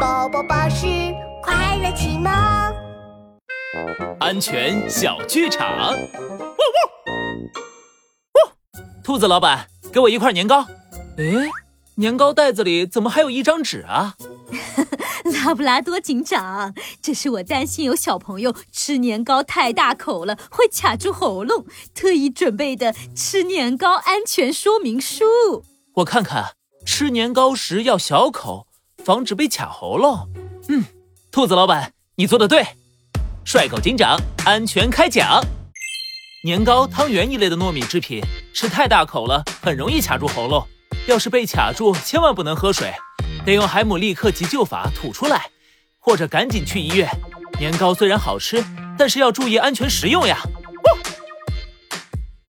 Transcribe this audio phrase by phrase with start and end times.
[0.00, 0.86] 宝宝巴士
[1.42, 2.32] 快乐启蒙，
[4.18, 5.68] 安全小剧场。
[5.76, 5.98] 汪
[8.32, 8.54] 汪！
[9.04, 10.64] 兔子老板，给我一块年糕。
[11.18, 11.50] 诶，
[11.96, 14.14] 年糕袋子里怎么还有一张纸啊？
[15.44, 25.26] 拉布拉多警长，这是我担心有小朋友吃年糕太大口了会卡住喉咙，特意准备的吃年糕安全说明书。
[25.96, 26.52] 我看看，
[26.86, 28.66] 吃年糕时要小口，
[29.04, 30.28] 防止被卡喉咙。
[30.68, 30.84] 嗯，
[31.32, 32.64] 兔子老板，你做的对。
[33.44, 35.42] 帅狗警长，安全开讲。
[36.44, 38.22] 年糕、汤圆一类的糯米制品，
[38.54, 40.66] 吃太大口了，很容易卡住喉咙。
[41.06, 42.92] 要是被卡住，千万不能喝水。
[43.44, 45.48] 得用海姆立克急救法吐出来，
[45.98, 47.08] 或者赶紧去医院。
[47.58, 48.64] 年糕虽然好吃，
[48.98, 50.38] 但是要注意安全食用呀。